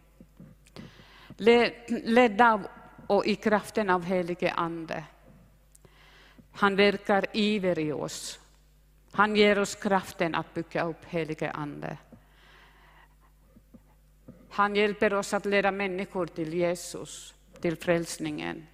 ledda 1.37 2.53
av 2.53 2.67
och 3.07 3.25
i 3.25 3.35
kraften 3.35 3.89
av 3.89 4.03
helige 4.03 4.51
Ande. 4.51 5.03
Han 6.51 6.75
verkar 6.75 7.25
iver 7.33 7.79
i 7.79 7.91
oss. 7.91 8.39
Han 9.11 9.35
ger 9.35 9.59
oss 9.59 9.75
kraften 9.75 10.35
att 10.35 10.53
bygga 10.53 10.83
upp 10.83 11.05
helige 11.05 11.51
Ande. 11.51 11.97
Han 14.49 14.75
hjälper 14.75 15.13
oss 15.13 15.33
att 15.33 15.45
leda 15.45 15.71
människor 15.71 16.25
till 16.25 16.53
Jesus, 16.53 17.33
till 17.61 17.77
frälsningen. 17.77 18.67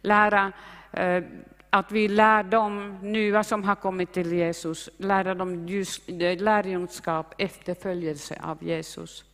Lära, 0.00 0.52
eh, 0.92 1.22
att 1.70 1.92
vi 1.92 2.08
lär 2.08 2.42
dem 2.42 2.98
nya 3.02 3.44
som 3.44 3.64
har 3.64 3.74
kommit 3.74 4.12
till 4.12 4.32
Jesus, 4.32 4.90
lära 4.96 5.34
dem 5.34 5.68
just, 5.68 6.08
eh, 6.08 6.36
lärjungskap, 6.38 7.34
efterföljelse 7.38 8.40
av 8.42 8.64
Jesus. 8.64 9.24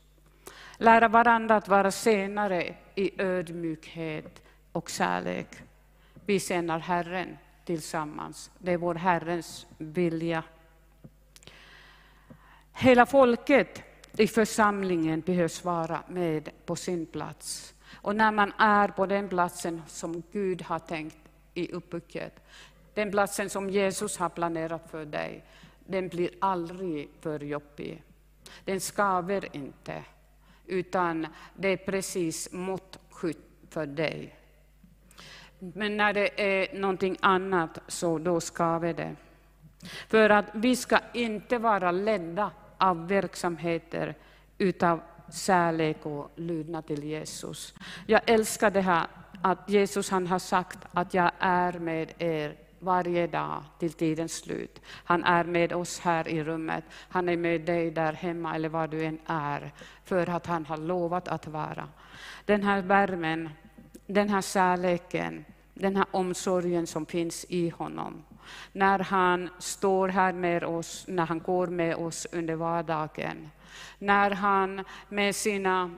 Lära 0.81 1.09
varandra 1.09 1.57
att 1.57 1.69
vara 1.69 1.91
senare 1.91 2.75
i 2.95 3.23
ödmjukhet 3.23 4.43
och 4.73 4.89
kärlek. 4.89 5.49
Vi 6.27 6.41
tjänar 6.41 6.79
Herren 6.79 7.39
tillsammans. 7.65 8.51
Det 8.59 8.73
är 8.73 8.77
vår 8.77 8.95
Herrens 8.95 9.67
vilja. 9.79 10.43
Hela 12.73 13.07
folket 13.07 13.83
i 14.17 14.27
församlingen 14.27 15.21
behövs 15.21 15.65
vara 15.65 16.03
med 16.09 16.51
på 16.67 16.77
sin 16.77 17.07
plats. 17.07 17.75
Och 17.95 18.17
när 18.17 18.33
man 18.33 18.53
är 18.59 18.89
på 18.89 19.07
den 19.07 19.29
platsen 19.29 19.83
som 19.87 20.23
Gud 20.33 20.63
har 20.63 20.79
tänkt 20.79 21.19
i 21.55 21.73
uppbygget, 21.73 22.41
den 22.95 23.11
platsen 23.11 23.51
som 23.51 23.71
Jesus 23.71 24.19
har 24.19 24.29
planerat 24.29 24.91
för 24.91 25.05
dig, 25.05 25.45
den 25.87 26.09
blir 26.09 26.31
aldrig 26.41 27.09
för 27.21 27.41
jobbig. 27.41 28.03
Den 28.65 28.81
skaver 28.81 29.57
inte 29.57 30.05
utan 30.69 31.27
det 31.55 31.69
är 31.69 31.77
precis 31.77 32.53
måttskytt 32.53 33.39
för 33.71 33.87
dig. 33.87 34.35
Men 35.59 35.97
när 35.97 36.13
det 36.13 36.41
är 36.41 36.79
någonting 36.79 37.17
annat, 37.21 37.79
så 37.89 38.19
då 38.19 38.41
skaver 38.41 38.95
det. 38.95 39.17
För 40.09 40.31
att 40.31 40.45
vi 40.55 40.77
ska 40.77 40.99
inte 41.15 41.59
vara 41.59 41.91
ledda 41.91 42.51
av 42.79 43.09
verksamheter 43.09 44.15
utav 44.59 45.01
kärlek 45.33 46.07
och 46.07 46.31
lydnad 46.37 46.87
till 46.87 47.05
Jesus. 47.05 47.75
Jag 48.07 48.21
älskar 48.27 48.71
det 48.71 48.81
här 48.81 49.07
att 49.43 49.71
Jesus 49.71 50.11
han 50.11 50.27
har 50.27 50.39
sagt 50.39 50.79
att 50.93 51.15
jag 51.15 51.31
är 51.39 51.73
med 51.73 52.13
er 52.19 52.57
varje 52.79 53.27
dag 53.27 53.65
till 53.79 53.93
tidens 53.93 54.37
slut. 54.37 54.81
Han 55.05 55.25
är 55.25 55.45
med 55.45 55.73
oss 55.73 56.01
här 56.01 56.29
i 56.29 56.45
rummet, 56.45 56.85
han 57.09 57.29
är 57.29 57.37
med 57.37 57.61
dig 57.61 57.91
där 57.91 58.13
hemma 58.13 58.55
eller 58.55 58.69
var 58.69 58.89
du 58.89 59.05
än 59.05 59.19
är, 59.27 59.73
för 60.05 60.29
att 60.29 60.47
han 60.47 60.67
har 60.67 60.77
lovat 60.77 61.29
att 61.29 61.47
vara. 61.47 61.89
Den 62.45 62.63
här 62.63 62.83
värmen, 62.83 63.51
den 64.07 64.29
här 64.29 64.43
kärleken, 64.43 65.45
den 65.75 65.97
här 65.97 66.07
omsorgen 66.11 66.87
som 66.87 67.07
finns 67.07 67.47
i 67.49 67.69
honom. 67.69 68.25
När 68.73 68.99
han 68.99 69.51
står 69.59 70.09
här 70.09 70.33
med 70.33 70.65
oss, 70.65 71.05
när 71.09 71.27
han 71.27 71.39
går 71.39 71.67
med 71.67 71.97
oss 71.97 72.27
under 72.33 72.55
vardagen. 72.55 73.51
När 73.99 74.31
han 74.31 74.85
med 75.09 75.37
sina 75.37 75.91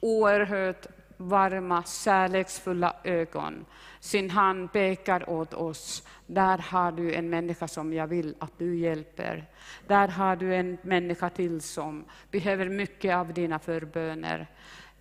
oerhört 0.00 0.86
varma, 1.28 1.82
kärleksfulla 1.84 2.96
ögon 3.04 3.64
sin 4.02 4.30
hand 4.30 4.72
pekar 4.72 5.30
åt 5.30 5.54
oss. 5.54 6.02
Där 6.26 6.58
har 6.58 6.92
du 6.92 7.14
en 7.14 7.30
människa 7.30 7.68
som 7.68 7.92
jag 7.92 8.06
vill 8.06 8.34
att 8.38 8.58
du 8.58 8.76
hjälper. 8.76 9.46
Där 9.86 10.08
har 10.08 10.36
du 10.36 10.54
en 10.54 10.78
människa 10.82 11.30
till 11.30 11.60
som 11.60 12.04
behöver 12.30 12.68
mycket 12.68 13.14
av 13.14 13.32
dina 13.32 13.58
förböner. 13.58 14.46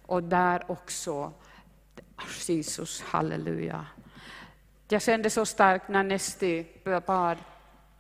Och 0.05 0.23
där 0.23 0.71
också, 0.71 1.33
ah, 2.15 2.23
Jesus, 2.47 3.01
halleluja. 3.01 3.85
Jag 4.87 5.01
kände 5.01 5.29
så 5.29 5.45
starkt 5.45 5.87
när 5.87 6.03
Nesti 6.03 6.65
bad 7.05 7.37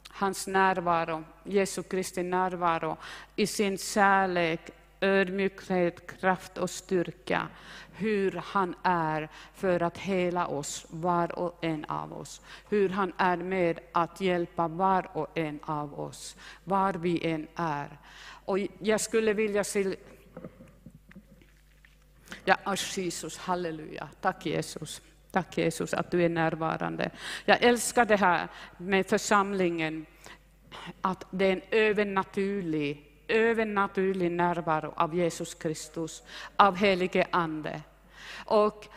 hans 0.09 0.47
närvaro, 0.47 1.23
Jesu 1.43 1.83
Kristi 1.83 2.23
närvaro, 2.23 2.97
i 3.35 3.47
sin 3.47 3.77
kärlek, 3.77 4.69
ödmjukhet, 5.01 6.19
kraft 6.19 6.57
och 6.57 6.69
styrka, 6.69 7.47
hur 7.91 8.31
han 8.45 8.75
är 8.83 9.29
för 9.53 9.83
att 9.83 9.97
hela 9.97 10.47
oss, 10.47 10.85
var 10.89 11.39
och 11.39 11.57
en 11.61 11.85
av 11.85 12.13
oss. 12.13 12.41
Hur 12.69 12.89
han 12.89 13.13
är 13.17 13.37
med 13.37 13.79
att 13.91 14.21
hjälpa 14.21 14.67
var 14.67 15.17
och 15.17 15.37
en 15.37 15.59
av 15.63 15.99
oss, 15.99 16.35
var 16.63 16.93
vi 16.93 17.27
än 17.27 17.47
är. 17.55 17.99
Och 18.45 18.59
jag 18.79 19.01
skulle 19.01 19.33
vilja 19.33 19.63
se... 19.63 19.95
Ja, 22.45 22.57
ah, 22.63 22.75
Jesus, 22.95 23.37
halleluja, 23.37 24.09
tack 24.21 24.45
Jesus. 24.45 25.01
Tack 25.31 25.57
Jesus 25.57 25.93
att 25.93 26.11
du 26.11 26.23
är 26.23 26.29
närvarande. 26.29 27.11
Jag 27.45 27.63
älskar 27.63 28.05
det 28.05 28.15
här 28.15 28.47
med 28.77 29.07
församlingen, 29.07 30.05
att 31.01 31.25
det 31.31 31.45
är 31.45 31.53
en 31.53 31.61
övernaturlig, 31.71 33.10
övernaturlig 33.31 34.31
närvaro 34.31 34.93
av 34.95 35.15
Jesus 35.15 35.53
Kristus, 35.53 36.23
av 36.55 36.75
helige 36.75 37.27
Ande. 37.31 37.81
Och 38.45 38.87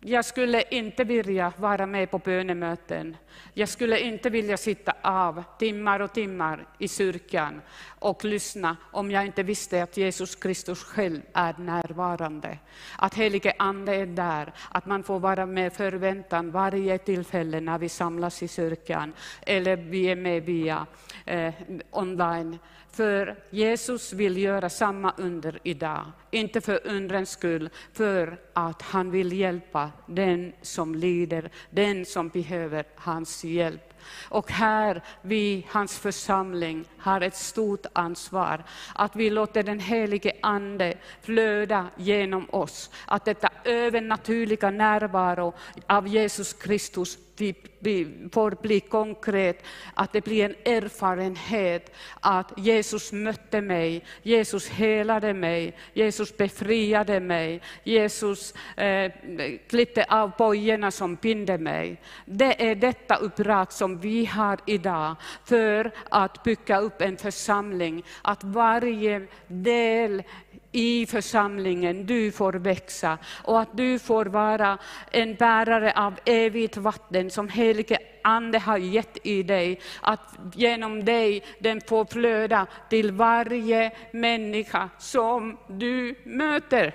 jag 0.00 0.24
skulle 0.24 0.62
inte 0.70 1.04
vilja 1.04 1.52
vara 1.56 1.86
med 1.86 2.10
på 2.10 2.18
bönemöten. 2.18 3.16
Jag 3.54 3.68
skulle 3.68 4.00
inte 4.00 4.30
vilja 4.30 4.56
sitta 4.56 4.94
av 5.02 5.44
timmar 5.58 6.00
och 6.00 6.12
timmar 6.12 6.66
i 6.78 6.88
kyrkan 6.88 7.62
och 7.98 8.24
lyssna 8.24 8.76
om 8.92 9.10
jag 9.10 9.26
inte 9.26 9.42
visste 9.42 9.82
att 9.82 9.96
Jesus 9.96 10.36
Kristus 10.36 10.82
själv 10.82 11.20
är 11.32 11.54
närvarande. 11.58 12.58
Att 12.98 13.14
helige 13.14 13.52
Ande 13.58 13.94
är 13.94 14.06
där, 14.06 14.52
att 14.70 14.86
man 14.86 15.02
får 15.02 15.18
vara 15.18 15.46
med 15.46 15.72
förväntan 15.72 16.50
varje 16.50 16.98
tillfälle 16.98 17.60
när 17.60 17.78
vi 17.78 17.88
samlas 17.88 18.42
i 18.42 18.48
kyrkan 18.48 19.12
eller 19.46 19.76
vi 19.76 20.04
är 20.04 20.16
med 20.16 20.42
via 20.42 20.86
eh, 21.26 21.54
online. 21.90 22.58
För 22.98 23.36
Jesus 23.50 24.12
vill 24.12 24.36
göra 24.36 24.70
samma 24.70 25.12
under 25.16 25.58
idag, 25.62 26.06
inte 26.30 26.60
för 26.60 26.86
undrens 26.86 27.30
skull, 27.30 27.70
för 27.92 28.38
att 28.52 28.82
han 28.82 29.10
vill 29.10 29.32
hjälpa 29.32 29.90
den 30.06 30.52
som 30.62 30.94
lider, 30.94 31.50
den 31.70 32.06
som 32.06 32.28
behöver 32.28 32.84
hans 32.96 33.44
hjälp. 33.44 33.94
Och 34.28 34.50
här, 34.50 35.02
vi, 35.22 35.66
hans 35.70 35.98
församling, 35.98 36.84
har 36.98 37.20
ett 37.20 37.36
stort 37.36 37.86
ansvar. 37.92 38.64
Att 38.94 39.16
vi 39.16 39.30
låter 39.30 39.62
den 39.62 39.80
helige 39.80 40.32
Ande 40.42 40.94
flöda 41.22 41.86
genom 41.96 42.46
oss. 42.50 42.90
Att 43.06 43.24
detta 43.24 43.50
övernaturliga 43.64 44.70
närvaro 44.70 45.54
av 45.86 46.08
Jesus 46.08 46.52
Kristus 46.52 47.18
vi 47.78 48.28
får 48.32 48.62
bli 48.62 48.80
konkret, 48.80 49.62
att 49.94 50.12
det 50.12 50.24
blir 50.24 50.44
en 50.44 50.74
erfarenhet 50.74 51.94
att 52.20 52.52
Jesus 52.56 53.12
mötte 53.12 53.60
mig, 53.60 54.04
Jesus 54.22 54.68
helade 54.68 55.34
mig, 55.34 55.76
Jesus 55.92 56.36
befriade 56.36 57.20
mig, 57.20 57.60
Jesus 57.84 58.54
eh, 58.76 59.12
klippte 59.68 60.04
av 60.08 60.32
bojorna 60.38 60.90
som 60.90 61.14
binde 61.14 61.58
mig. 61.58 62.00
Det 62.24 62.70
är 62.70 62.74
detta 62.74 63.16
uppdrag 63.16 63.72
som 63.72 63.98
vi 63.98 64.24
har 64.24 64.58
idag 64.66 65.16
för 65.44 65.90
att 66.10 66.42
bygga 66.44 66.78
upp 66.78 67.02
en 67.02 67.16
församling, 67.16 68.02
att 68.22 68.44
varje 68.44 69.26
del 69.46 70.22
i 70.72 71.06
församlingen, 71.06 72.06
du 72.06 72.32
får 72.32 72.52
växa 72.52 73.18
och 73.44 73.60
att 73.60 73.76
du 73.76 73.98
får 73.98 74.26
vara 74.26 74.78
en 75.10 75.34
bärare 75.34 75.92
av 75.96 76.18
evigt 76.24 76.76
vatten 76.76 77.30
som 77.30 77.48
helige 77.48 77.98
Ande 78.22 78.58
har 78.58 78.78
gett 78.78 79.26
i 79.26 79.42
dig, 79.42 79.80
att 80.00 80.38
genom 80.54 81.04
dig 81.04 81.42
den 81.58 81.80
får 81.80 82.04
flöda 82.04 82.66
till 82.88 83.12
varje 83.12 83.90
människa 84.12 84.90
som 84.98 85.58
du 85.66 86.14
möter. 86.24 86.94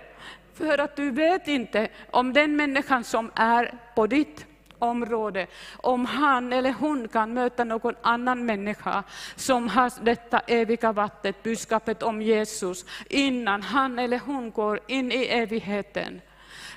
För 0.54 0.78
att 0.78 0.96
du 0.96 1.12
vet 1.12 1.48
inte 1.48 1.88
om 2.12 2.34
den 2.34 2.56
människan 2.56 3.04
som 3.04 3.32
är 3.36 3.74
på 3.96 4.08
ditt 4.08 4.46
område, 4.84 5.48
om 5.78 6.06
han 6.06 6.54
eller 6.54 6.74
hon 6.74 7.08
kan 7.08 7.34
möta 7.34 7.64
någon 7.64 7.96
annan 8.02 8.46
människa 8.46 9.04
som 9.36 9.68
har 9.68 9.92
detta 10.04 10.40
eviga 10.40 10.92
vattnet, 10.92 11.44
budskapet 11.44 12.04
om 12.04 12.22
Jesus, 12.22 12.86
innan 13.10 13.62
han 13.62 14.00
eller 14.00 14.20
hon 14.20 14.52
går 14.52 14.80
in 14.88 15.12
i 15.12 15.26
evigheten. 15.26 16.22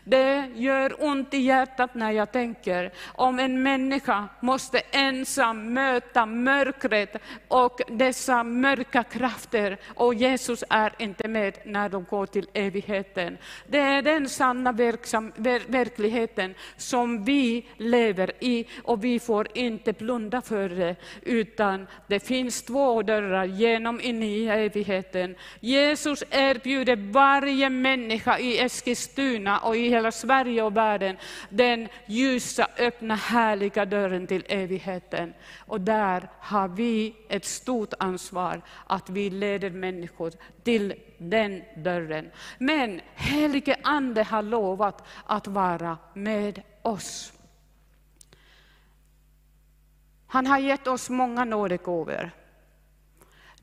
Det 0.08 0.46
gör 0.54 1.04
ont 1.04 1.34
i 1.34 1.38
hjärtat 1.38 1.94
när 1.94 2.10
jag 2.10 2.32
tänker 2.32 2.90
om 3.14 3.38
en 3.38 3.62
människa 3.62 4.28
måste 4.40 4.78
ensam 4.90 5.74
möta 5.74 6.26
mörkret 6.26 7.16
och 7.48 7.80
dessa 7.88 8.42
mörka 8.42 9.02
krafter 9.02 9.78
och 9.94 10.14
Jesus 10.14 10.64
är 10.70 10.92
inte 10.98 11.28
med 11.28 11.58
när 11.64 11.88
de 11.88 12.04
går 12.04 12.26
till 12.26 12.48
evigheten. 12.52 13.38
Det 13.66 13.78
är 13.78 14.02
den 14.02 14.28
sanna 14.28 14.72
verksam, 14.72 15.32
ver, 15.36 15.62
verkligheten 15.66 16.54
som 16.76 17.24
vi 17.24 17.66
lever 17.76 18.32
i 18.40 18.66
och 18.82 19.04
vi 19.04 19.20
får 19.20 19.48
inte 19.54 19.92
blunda 19.92 20.42
för 20.42 20.68
det 20.68 20.96
utan 21.22 21.86
det 22.06 22.20
finns 22.20 22.62
två 22.62 23.02
dörrar 23.02 23.44
genom 23.44 24.00
in 24.00 24.22
i 24.22 24.46
evigheten. 24.46 25.34
Jesus 25.60 26.24
erbjuder 26.30 26.96
varje 27.12 27.70
människa 27.70 28.38
i 28.38 28.58
Eskilstuna 28.58 29.58
och 29.58 29.76
i 29.76 29.95
hela 29.96 30.12
Sverige 30.12 30.62
och 30.62 30.76
världen 30.76 31.16
den 31.48 31.88
ljusa, 32.06 32.68
öppna, 32.78 33.14
härliga 33.14 33.84
dörren 33.84 34.26
till 34.26 34.44
evigheten. 34.48 35.34
Och 35.66 35.80
där 35.80 36.28
har 36.38 36.68
vi 36.68 37.16
ett 37.28 37.44
stort 37.44 37.94
ansvar 37.98 38.62
att 38.86 39.10
vi 39.10 39.30
leder 39.30 39.70
människor 39.70 40.32
till 40.62 40.94
den 41.18 41.62
dörren. 41.76 42.30
Men 42.58 43.00
helige 43.14 43.76
Ande 43.82 44.22
har 44.22 44.42
lovat 44.42 45.06
att 45.26 45.46
vara 45.46 45.98
med 46.14 46.62
oss. 46.82 47.32
Han 50.26 50.46
har 50.46 50.58
gett 50.58 50.86
oss 50.86 51.10
många 51.10 51.44
nådegåvor. 51.44 52.30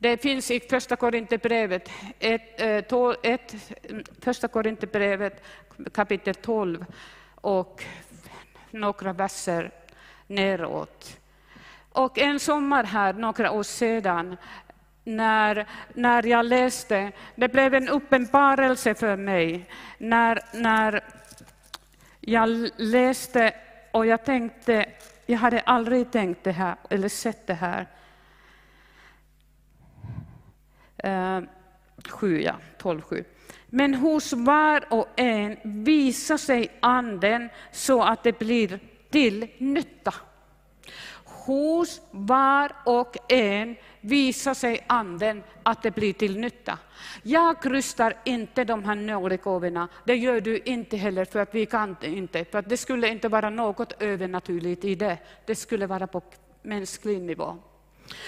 Det 0.04 0.22
finns 0.22 0.50
i 0.50 0.60
Första 0.60 0.96
Korinthierbrevet, 0.96 1.90
ett, 2.18 2.60
eh, 2.60 3.12
ett, 3.22 3.54
mm, 3.90 4.04
Första 4.20 4.48
Korinthierbrevet 4.48 5.42
kapitel 5.92 6.34
12 6.34 6.84
och 7.34 7.84
några 8.70 9.12
verser 9.12 9.70
neråt. 10.26 11.16
Och 11.92 12.18
en 12.18 12.40
sommar 12.40 12.84
här, 12.84 13.12
några 13.12 13.50
år 13.50 13.62
sedan, 13.62 14.36
när, 15.04 15.66
när 15.94 16.26
jag 16.26 16.46
läste, 16.46 17.12
det 17.34 17.48
blev 17.48 17.74
en 17.74 17.88
uppenbarelse 17.88 18.94
för 18.94 19.16
mig, 19.16 19.66
när, 19.98 20.40
när 20.52 21.04
jag 22.20 22.70
läste 22.76 23.54
och 23.90 24.06
jag 24.06 24.24
tänkte, 24.24 24.86
jag 25.26 25.38
hade 25.38 25.60
aldrig 25.60 26.12
tänkt 26.12 26.44
det 26.44 26.52
här, 26.52 26.76
eller 26.90 27.08
sett 27.08 27.46
det 27.46 27.54
här. 27.54 27.86
Eh, 31.04 31.40
7, 32.08 32.40
ja, 32.42 32.54
12, 32.78 33.02
7. 33.02 33.24
Men 33.66 33.94
hos 33.94 34.32
var 34.32 34.84
och 34.90 35.08
en 35.16 35.56
visar 35.62 36.36
sig 36.36 36.68
Anden 36.80 37.48
så 37.72 38.02
att 38.02 38.22
det 38.22 38.38
blir 38.38 38.80
till 39.10 39.46
nytta. 39.58 40.14
Hos 41.24 42.00
var 42.10 42.72
och 42.84 43.32
en 43.32 43.76
visar 44.00 44.54
sig 44.54 44.84
anden 44.86 45.42
att 45.62 45.82
det 45.82 45.90
blir 45.90 46.12
till 46.12 46.38
nytta. 46.38 46.78
Jag 47.22 47.62
krystar 47.62 48.14
inte 48.24 48.64
de 48.64 48.84
här 48.84 48.94
nådegåvorna, 48.94 49.88
det 50.04 50.14
gör 50.14 50.40
du 50.40 50.58
inte 50.58 50.96
heller 50.96 51.24
för 51.24 51.38
att 51.40 51.54
vi 51.54 51.66
kan 51.66 51.96
inte, 52.02 52.44
för 52.44 52.58
att 52.58 52.68
det 52.68 52.76
skulle 52.76 53.08
inte 53.08 53.28
vara 53.28 53.50
något 53.50 54.02
övernaturligt 54.02 54.84
i 54.84 54.94
det, 54.94 55.18
det 55.46 55.54
skulle 55.54 55.86
vara 55.86 56.06
på 56.06 56.22
mänsklig 56.62 57.20
nivå. 57.20 57.56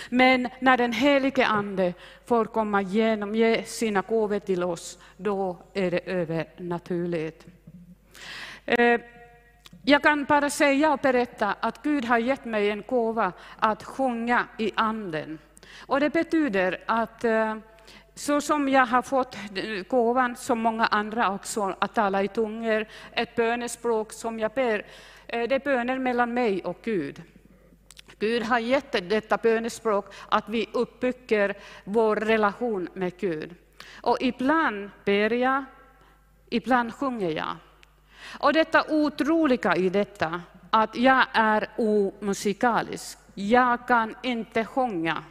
Men 0.08 0.48
när 0.60 0.76
den 0.76 0.92
helige 0.92 1.46
Ande 1.46 1.94
får 2.26 2.44
komma 2.44 2.82
igenom, 2.82 3.34
ge 3.34 3.62
sina 3.62 4.00
gåvor 4.00 4.38
till 4.38 4.64
oss, 4.64 4.98
då 5.16 5.56
är 5.74 5.90
det 5.90 6.00
övernaturligt. 6.06 7.46
Eh, 8.66 9.00
jag 9.84 10.02
kan 10.02 10.24
bara 10.24 10.50
säga 10.50 10.92
och 10.92 11.00
berätta 11.00 11.54
att 11.60 11.82
Gud 11.82 12.04
har 12.04 12.18
gett 12.18 12.44
mig 12.44 12.70
en 12.70 12.82
gåva 12.86 13.32
att 13.58 13.84
sjunga 13.84 14.46
i 14.58 14.72
anden. 14.74 15.38
Och 15.86 16.00
det 16.00 16.10
betyder 16.10 16.84
att 16.86 17.24
eh, 17.24 17.56
så 18.14 18.40
som 18.40 18.68
jag 18.68 18.86
har 18.86 19.02
fått 19.02 19.36
gåvan, 19.88 20.36
som 20.36 20.58
många 20.58 20.86
andra 20.86 21.30
också, 21.30 21.76
att 21.78 21.94
tala 21.94 22.22
i 22.22 22.28
tungor, 22.28 22.86
ett 23.12 23.34
bönespråk 23.34 24.12
som 24.12 24.38
jag 24.38 24.50
ber, 24.52 24.86
eh, 25.26 25.48
det 25.48 25.54
är 25.54 25.64
böner 25.64 25.98
mellan 25.98 26.34
mig 26.34 26.64
och 26.64 26.78
Gud. 26.82 27.22
Gud 28.18 28.42
har 28.42 28.58
gett 28.58 29.08
detta 29.10 29.36
bönespråk 29.36 30.14
att 30.28 30.48
vi 30.48 30.68
uppbygger 30.72 31.54
vår 31.84 32.16
relation 32.16 32.88
med 32.92 33.16
Gud. 33.18 33.54
Och 34.00 34.16
ibland 34.20 34.90
ber 35.04 35.32
jag, 35.32 35.64
ibland 36.50 36.94
sjunger 36.94 37.30
jag. 37.30 37.56
Och 38.38 38.52
detta 38.52 38.84
otroliga 38.88 39.76
i 39.76 39.88
detta, 39.88 40.42
att 40.70 40.96
jag 40.96 41.24
är 41.32 41.68
omusikalisk. 41.76 43.18
Jag 43.34 43.88
kan 43.88 44.14
inte 44.22 44.64
sjunga. 44.64 45.24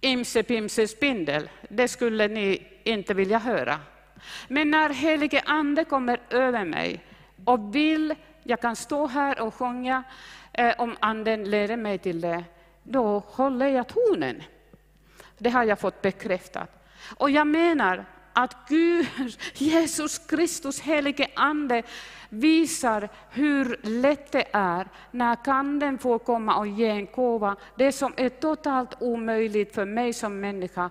Imse 0.00 0.42
pimse 0.42 0.88
spindel, 0.88 1.50
det 1.68 1.88
skulle 1.88 2.28
ni 2.28 2.66
inte 2.84 3.14
vilja 3.14 3.38
höra. 3.38 3.80
Men 4.48 4.70
när 4.70 4.90
helige 4.90 5.42
Ande 5.46 5.84
kommer 5.84 6.20
över 6.30 6.64
mig 6.64 7.04
och 7.44 7.74
vill, 7.76 8.14
jag 8.42 8.60
kan 8.60 8.76
stå 8.76 9.06
här 9.06 9.40
och 9.40 9.54
sjunga, 9.54 10.02
Eh, 10.58 10.74
om 10.78 10.96
Anden 11.00 11.44
leder 11.44 11.76
mig 11.76 11.98
till 11.98 12.20
det, 12.20 12.44
då 12.82 13.18
håller 13.26 13.66
jag 13.66 13.86
tonen. 13.88 14.42
Det 15.38 15.50
har 15.50 15.64
jag 15.64 15.78
fått 15.78 16.02
bekräftat. 16.02 16.84
Och 17.16 17.30
jag 17.30 17.46
menar 17.46 18.04
att 18.32 18.56
Gud, 18.68 19.06
Jesus 19.54 20.18
Kristus, 20.18 20.80
helige 20.80 21.26
Ande, 21.34 21.82
visar 22.28 23.08
hur 23.30 23.80
lätt 23.82 24.32
det 24.32 24.44
är 24.52 24.88
när 25.10 25.38
Anden 25.44 25.98
får 25.98 26.18
komma 26.18 26.56
och 26.56 26.66
ge 26.66 26.88
en 26.88 27.06
gåva. 27.06 27.56
Det 27.76 27.92
som 27.92 28.12
är 28.16 28.28
totalt 28.28 28.94
omöjligt 29.00 29.74
för 29.74 29.84
mig 29.84 30.12
som 30.12 30.40
människa. 30.40 30.90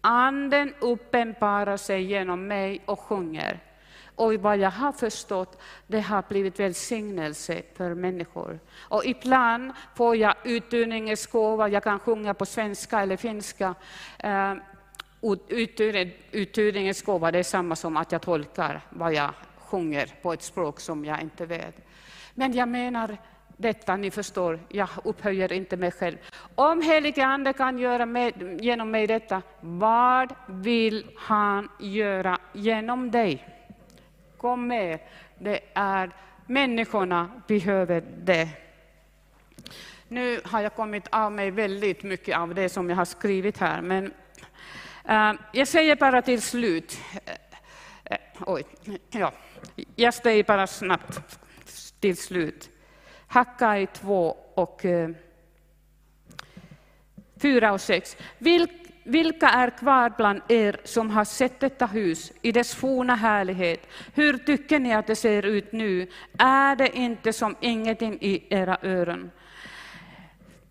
Anden 0.00 0.74
uppenbarar 0.80 1.76
sig 1.76 2.02
genom 2.02 2.46
mig 2.46 2.82
och 2.86 3.00
sjunger. 3.00 3.69
Och 4.20 4.34
vad 4.34 4.58
jag 4.58 4.70
har 4.70 4.92
förstått, 4.92 5.60
det 5.86 6.00
har 6.00 6.24
blivit 6.28 6.60
välsignelse 6.60 7.62
för 7.76 7.94
människor. 7.94 8.58
Och 8.78 9.04
ibland 9.04 9.72
får 9.94 10.16
jag 10.16 10.34
uttunningens 10.44 11.26
gåva, 11.26 11.68
jag 11.68 11.82
kan 11.82 11.98
sjunga 11.98 12.34
på 12.34 12.46
svenska 12.46 13.00
eller 13.00 13.16
finska. 13.16 13.74
Eh, 14.18 14.54
gåva 17.04 17.30
det 17.30 17.38
är 17.38 17.42
samma 17.42 17.76
som 17.76 17.96
att 17.96 18.12
jag 18.12 18.22
tolkar 18.22 18.80
vad 18.90 19.14
jag 19.14 19.30
sjunger 19.58 20.06
på 20.22 20.32
ett 20.32 20.42
språk 20.42 20.80
som 20.80 21.04
jag 21.04 21.22
inte 21.22 21.46
vet. 21.46 21.74
Men 22.34 22.52
jag 22.52 22.68
menar 22.68 23.16
detta, 23.56 23.96
ni 23.96 24.10
förstår, 24.10 24.60
jag 24.68 24.88
upphöjer 25.04 25.52
inte 25.52 25.76
mig 25.76 25.90
själv. 25.90 26.16
Om 26.54 26.82
helige 26.82 27.26
Ande 27.26 27.52
kan 27.52 27.78
göra 27.78 28.06
med, 28.06 28.60
genom 28.60 28.90
mig 28.90 29.06
detta, 29.06 29.42
vad 29.60 30.34
vill 30.46 31.06
han 31.16 31.68
göra 31.78 32.38
genom 32.52 33.10
dig? 33.10 33.56
Kom 34.40 34.66
med, 34.66 34.98
det 35.38 35.60
är 35.74 36.10
människorna 36.46 37.42
behöver 37.46 38.00
det. 38.00 38.48
Nu 40.08 40.40
har 40.44 40.60
jag 40.60 40.74
kommit 40.74 41.08
av 41.10 41.32
mig 41.32 41.50
väldigt 41.50 42.02
mycket 42.02 42.36
av 42.36 42.54
det 42.54 42.68
som 42.68 42.90
jag 42.90 42.96
har 42.96 43.04
skrivit 43.04 43.58
här, 43.58 43.82
men 43.82 44.12
äh, 45.08 45.32
jag 45.52 45.68
säger 45.68 45.96
bara 45.96 46.22
till 46.22 46.42
slut, 46.42 47.00
äh, 48.04 48.16
oj, 48.40 48.64
ja, 49.10 49.32
jag 49.96 50.14
säger 50.14 50.44
bara 50.44 50.66
snabbt 50.66 51.38
till 52.00 52.16
slut. 52.16 52.70
Hacka 53.26 53.78
i 53.78 53.86
två 53.86 54.36
och 54.54 54.84
uh, 54.84 55.10
fyra 57.36 57.72
och 57.72 57.80
sex. 57.80 58.16
Vilk, 58.38 58.70
vilka 59.10 59.48
är 59.48 59.70
kvar 59.70 60.12
bland 60.16 60.40
er 60.48 60.76
som 60.84 61.10
har 61.10 61.24
sett 61.24 61.60
detta 61.60 61.86
hus 61.86 62.32
i 62.42 62.52
dess 62.52 62.74
forna 62.74 63.14
härlighet? 63.14 63.86
Hur 64.14 64.38
tycker 64.38 64.78
ni 64.78 64.94
att 64.94 65.06
det 65.06 65.16
ser 65.16 65.46
ut 65.46 65.72
nu? 65.72 66.08
Är 66.38 66.76
det 66.76 66.96
inte 66.96 67.32
som 67.32 67.56
ingenting 67.60 68.18
i 68.20 68.46
era 68.50 68.78
öron? 68.82 69.30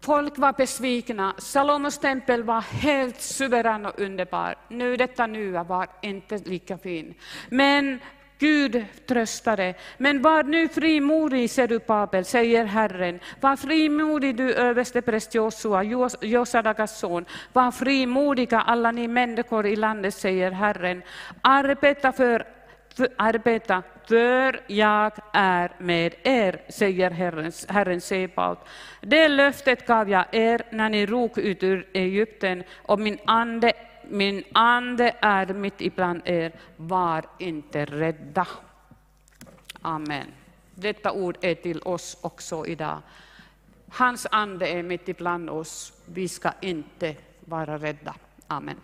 Folk 0.01 0.37
var 0.37 0.53
besvikna. 0.53 1.33
Salomos 1.37 1.97
tempel 1.97 2.43
var 2.43 2.61
helt 2.61 3.21
suverän 3.21 3.85
och 3.85 3.99
underbar. 3.99 4.55
Nu 4.67 4.97
detta 4.97 5.27
nya 5.27 5.63
var 5.63 5.87
inte 6.01 6.37
lika 6.37 6.77
fin. 6.77 7.13
Men 7.49 7.99
Gud 8.39 8.85
tröstade. 9.05 9.73
Men 9.97 10.21
var 10.21 10.43
nu 10.43 10.67
frimodig, 10.67 11.49
Serubabel, 11.49 12.25
säger 12.25 12.65
Herren. 12.65 13.19
Var 13.41 13.55
frimodig 13.55 14.35
du 14.35 14.53
överstepräst 14.53 15.35
Josua, 15.35 15.83
Josadagas 16.21 16.99
son. 16.99 17.25
Var 17.53 17.71
frimodiga 17.71 18.61
alla 18.61 18.91
ni 18.91 19.07
människor 19.07 19.65
i 19.65 19.75
landet, 19.75 20.13
säger 20.13 20.51
Herren. 20.51 21.01
Arbeta 21.41 22.11
för 22.11 22.45
arbeta, 23.17 23.83
för 24.07 24.61
jag 24.67 25.11
är 25.33 25.71
med 25.77 26.15
er, 26.23 26.61
säger 26.69 27.11
Herren, 27.11 27.51
Herren 27.67 28.01
Sebaot. 28.01 28.67
Det 29.01 29.27
löftet 29.27 29.87
gav 29.87 30.09
jag 30.09 30.25
er 30.31 30.61
när 30.69 30.89
ni 30.89 31.05
rok 31.05 31.37
ut 31.37 31.63
ur 31.63 31.87
Egypten, 31.93 32.63
och 32.77 32.99
min 32.99 33.17
ande, 33.25 33.73
min 34.09 34.43
ande 34.53 35.15
är 35.21 35.53
mitt 35.53 35.81
ibland 35.81 36.21
er. 36.25 36.51
Var 36.77 37.25
inte 37.37 37.85
rädda. 37.85 38.47
Amen. 39.81 40.27
Detta 40.75 41.11
ord 41.11 41.37
är 41.41 41.55
till 41.55 41.81
oss 41.81 42.17
också 42.21 42.65
idag. 42.65 43.01
Hans 43.89 44.27
ande 44.31 44.67
är 44.67 44.83
mitt 44.83 45.09
ibland 45.09 45.49
oss. 45.49 45.93
Vi 46.05 46.27
ska 46.27 46.51
inte 46.61 47.15
vara 47.39 47.77
rädda. 47.77 48.15
Amen. 48.47 48.77